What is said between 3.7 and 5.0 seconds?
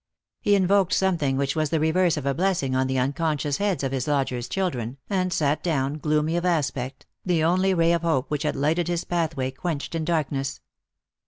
of his lodger's children,